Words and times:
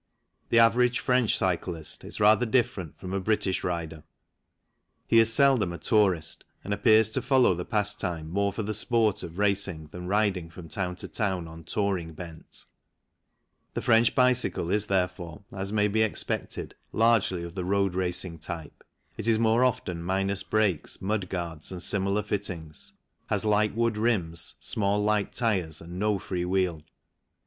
The 0.49 0.57
average 0.57 0.97
French 0.99 1.37
cyclist 1.37 2.03
is 2.03 2.19
rather 2.19 2.47
different 2.47 2.97
from 2.97 3.13
a 3.13 3.19
British 3.19 3.63
rider; 3.63 4.01
he 5.05 5.19
is 5.19 5.31
seldom 5.31 5.71
a 5.71 5.77
tourist 5.77 6.43
and 6.63 6.73
appears 6.73 7.11
to 7.11 7.21
follow 7.21 7.53
the 7.53 7.65
pastime 7.65 8.27
more 8.27 8.51
for 8.51 8.63
the 8.63 8.73
sport 8.73 9.21
of 9.21 9.37
racing 9.37 9.89
than 9.91 10.07
riding 10.07 10.49
from 10.49 10.69
town 10.69 10.95
to 10.95 11.07
town 11.07 11.47
on 11.47 11.65
touring 11.65 12.13
bent. 12.13 12.65
The 13.75 13.83
French 13.83 14.15
bicycle 14.15 14.71
is 14.71 14.87
therefore, 14.87 15.43
as 15.51 15.71
may 15.71 15.87
be 15.87 16.01
expected, 16.01 16.73
largely 16.91 17.43
of 17.43 17.53
the 17.53 17.63
road 17.63 17.93
racing 17.93 18.39
type. 18.39 18.83
It 19.17 19.27
is 19.27 19.37
more 19.37 19.63
often 19.63 20.01
minus 20.01 20.41
brakes, 20.41 20.99
mudguards 20.99 21.71
and 21.71 21.83
similar 21.83 22.23
fittings, 22.23 22.93
has 23.27 23.45
light 23.45 23.75
wood 23.75 23.97
rims, 23.99 24.55
small 24.59 25.03
light 25.03 25.31
tyres, 25.31 25.79
and 25.79 25.99
no 25.99 26.17
free 26.17 26.43
wheel. 26.43 26.81